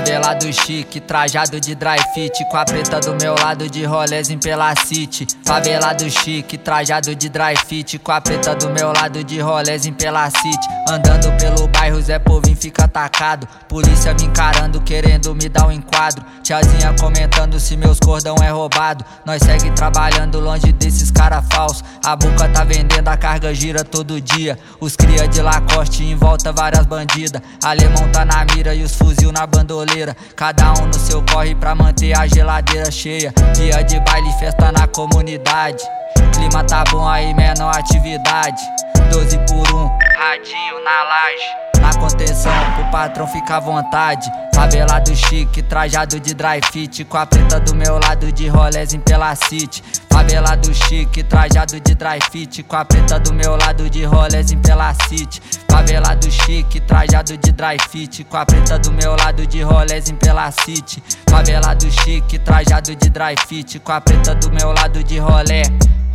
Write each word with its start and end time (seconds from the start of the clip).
Favelado 0.00 0.50
chique, 0.50 0.98
trajado 0.98 1.60
de 1.60 1.74
dry 1.74 1.98
fit 2.14 2.32
Com 2.50 2.56
a 2.56 2.64
preta 2.64 2.98
do 3.00 3.14
meu 3.16 3.34
lado 3.34 3.68
de 3.68 3.84
rolês 3.84 4.30
em 4.30 4.38
pela 4.38 4.74
city. 4.74 5.26
Favelado 5.44 6.08
chique, 6.08 6.56
trajado 6.56 7.14
de 7.14 7.28
dry 7.28 7.54
fit 7.66 7.98
Com 7.98 8.10
a 8.10 8.18
preta 8.18 8.54
do 8.54 8.70
meu 8.70 8.94
lado 8.94 9.22
de 9.22 9.38
rolês 9.40 9.84
em 9.84 9.92
pela 9.92 10.30
city. 10.30 10.68
Andando 10.88 11.30
pelo 11.38 11.68
bairro, 11.68 12.00
Zé 12.00 12.18
Povinho 12.18 12.56
fica 12.56 12.84
atacado. 12.84 13.46
Polícia 13.68 14.14
me 14.14 14.24
encarando, 14.24 14.80
querendo 14.80 15.34
me 15.34 15.50
dar 15.50 15.66
um 15.66 15.72
enquadro. 15.72 16.24
Tiazinha 16.42 16.94
comentando 16.98 17.60
se 17.60 17.76
meus 17.76 18.00
cordão 18.00 18.36
é 18.42 18.48
roubado. 18.48 19.04
Nós 19.26 19.42
segue 19.42 19.70
trabalhando 19.72 20.40
longe 20.40 20.72
desses 20.72 21.10
cara 21.10 21.42
falsos. 21.42 21.84
A 22.02 22.16
boca 22.16 22.48
tá 22.48 22.64
vendendo, 22.64 23.06
a 23.06 23.18
carga 23.18 23.54
gira 23.54 23.84
todo 23.84 24.18
dia. 24.18 24.58
Os 24.80 24.96
cria 24.96 25.28
de 25.28 25.42
Lacoste 25.42 26.02
em 26.02 26.16
volta 26.16 26.50
várias 26.52 26.86
bandidas. 26.86 27.42
Alemão 27.62 28.10
tá 28.10 28.24
na 28.24 28.46
mira 28.46 28.74
e 28.74 28.82
os 28.82 28.94
fuzil 28.94 29.30
na 29.30 29.46
bandoleira 29.46 29.89
Cada 30.36 30.72
um 30.80 30.86
no 30.86 30.94
seu 30.94 31.22
corre 31.24 31.54
pra 31.54 31.74
manter 31.74 32.16
a 32.16 32.26
geladeira 32.26 32.90
cheia. 32.90 33.32
Dia 33.54 33.82
de 33.82 33.98
baile, 34.00 34.32
festa 34.38 34.70
na 34.70 34.86
comunidade. 34.86 35.82
Clima 36.34 36.62
tá 36.64 36.84
bom 36.90 37.08
aí, 37.08 37.34
menor 37.34 37.76
atividade. 37.76 38.62
12 39.12 39.38
por 39.38 39.74
1, 39.74 39.88
radinho 40.18 40.84
na 40.84 41.02
laje 41.02 41.69
na 41.90 42.00
contenção, 42.00 42.52
patrão 42.90 43.26
ficar 43.26 43.56
à 43.56 43.60
vontade. 43.60 44.30
Favelado 44.54 45.14
chique, 45.14 45.62
trajado 45.62 46.20
de 46.20 46.34
dry 46.34 46.60
fit. 46.70 47.04
Com 47.04 47.16
a 47.16 47.26
preta 47.26 47.58
do 47.58 47.74
meu 47.74 47.98
lado 47.98 48.30
de 48.30 48.46
em 48.46 49.00
pela 49.00 49.34
city. 49.34 49.82
Favelado 50.12 50.72
chique, 50.72 51.22
trajado 51.22 51.80
de 51.80 51.94
dry 51.94 52.18
fit. 52.30 52.62
Com 52.62 52.76
a 52.76 52.84
preta 52.84 53.18
do 53.18 53.32
meu 53.32 53.56
lado 53.56 53.88
de 53.90 54.04
em 54.04 54.58
pela 54.58 54.94
city. 55.08 55.42
Favelado 55.68 56.30
chique, 56.30 56.80
trajado 56.80 57.36
de 57.36 57.52
dry 57.52 57.76
fit. 57.88 58.24
Com 58.24 58.36
a 58.36 58.46
preta 58.46 58.78
do 58.78 58.92
meu 58.92 59.16
lado 59.16 59.46
de 59.46 59.60
em 59.60 60.16
pela 60.16 60.50
city. 60.50 61.02
Favelado 61.28 61.90
chique, 61.90 62.38
trajado 62.38 62.94
de 62.94 63.10
dry 63.10 63.34
fit. 63.48 63.78
Com 63.80 63.92
a 63.92 64.00
preta 64.00 64.34
do 64.34 64.52
meu 64.52 64.72
lado 64.72 65.02
de 65.02 65.18
rolé. 65.18 65.62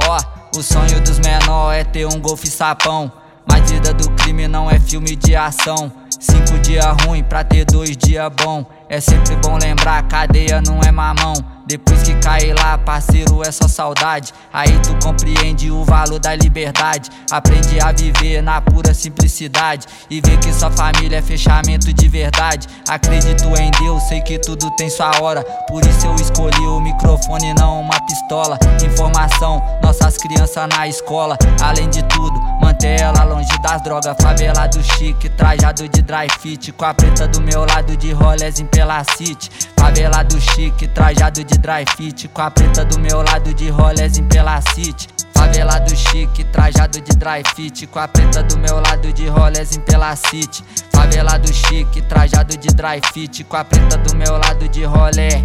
Ó, 0.07 0.17
oh, 0.17 0.59
o 0.59 0.63
sonho 0.63 1.01
dos 1.01 1.19
menor 1.19 1.73
é 1.73 1.83
ter 1.83 2.05
um 2.05 2.19
golfe 2.19 2.47
sapão. 2.47 3.11
Mas 3.47 3.69
vida 3.69 3.93
do 3.93 4.09
crime 4.25 4.47
não 4.47 4.71
é 4.71 4.79
filme 4.79 5.15
de 5.15 5.35
ação. 5.35 5.91
Cinco 6.19 6.57
dias 6.59 6.83
ruim 7.05 7.23
pra 7.23 7.43
ter 7.43 7.63
dois 7.63 7.95
dias 7.95 8.27
bom. 8.43 8.65
É 8.89 8.99
sempre 8.99 9.35
bom 9.35 9.57
lembrar, 9.61 10.01
cadeia 10.07 10.61
não 10.61 10.79
é 10.81 10.91
mamão. 10.91 11.33
Depois 11.67 12.03
que 12.03 12.13
cair 12.15 12.53
lá, 12.53 12.77
parceiro, 12.77 13.41
é 13.43 13.51
só 13.51 13.67
saudade. 13.67 14.31
Aí 14.53 14.79
tu 14.81 14.95
compreende 15.03 15.71
o 15.71 15.83
valor 15.83 16.19
da 16.19 16.35
liberdade. 16.35 17.09
Aprende 17.31 17.79
a 17.81 17.91
viver 17.91 18.41
na 18.41 18.61
pura 18.61 18.93
simplicidade. 18.93 19.87
E 20.07 20.21
ver 20.21 20.37
que 20.37 20.53
sua 20.53 20.69
família 20.69 21.17
é 21.17 21.21
fechamento 21.23 21.91
de 21.91 22.07
verdade. 22.07 22.67
Acredito 22.87 23.45
em 23.57 23.71
Deus, 23.79 24.03
sei 24.03 24.21
que 24.21 24.37
tudo 24.37 24.69
tem 24.75 24.91
sua 24.91 25.11
hora. 25.19 25.43
Por 25.67 25.83
isso 25.83 26.05
eu 26.05 26.15
escolhi 26.15 26.67
o 26.67 26.79
microfone, 26.79 27.55
não 27.55 27.81
uma 27.81 27.99
pistola. 28.01 28.59
Informação, 28.85 29.63
nossas 29.81 30.17
crianças 30.17 30.67
na 30.69 30.87
escola. 30.87 31.35
Além 31.63 31.89
de 31.89 32.03
tudo, 32.03 32.39
manter 32.75 33.01
ela 33.01 33.23
longe 33.23 33.57
das 33.61 33.81
drogas. 33.81 34.15
Favelado 34.21 34.83
chique, 34.83 35.29
trajado 35.29 35.87
de 35.87 36.01
dry 36.01 36.27
fit. 36.39 36.71
Com 36.73 36.85
a 36.85 36.93
preta 36.93 37.27
do 37.27 37.41
meu 37.41 37.65
lado 37.65 37.95
de 37.95 38.11
rolés 38.11 38.59
em 38.59 38.65
pela 38.65 39.03
city. 39.03 39.49
Chique, 40.55 40.87
trajado 40.87 41.43
de 41.43 41.57
dry 41.57 41.85
fit 41.95 42.27
Com 42.29 42.41
a 42.41 42.49
preta 42.49 42.83
do 42.83 42.99
meu 42.99 43.21
lado 43.21 43.53
de 43.53 43.69
rolés 43.69 44.17
em 44.17 44.23
pela 44.27 44.59
city 44.61 45.07
chique, 45.95 46.43
trajado 46.45 46.99
de 46.99 47.15
dry 47.15 47.43
fit 47.55 47.85
Com 47.87 47.99
a 47.99 48.07
preta 48.07 48.41
do 48.43 48.57
meu 48.57 48.79
lado 48.79 49.13
de 49.13 49.27
rolés 49.27 49.77
em 49.77 49.81
pela 49.81 50.15
city 50.15 50.63
chique, 51.53 52.01
trajado 52.01 52.57
de 52.57 52.67
dry 52.69 52.99
fit 53.13 53.43
Com 53.43 53.57
a 53.57 53.63
preta 53.63 53.97
do 53.97 54.15
meu 54.15 54.37
lado 54.37 54.67
de 54.67 54.83
rolé 54.83 55.43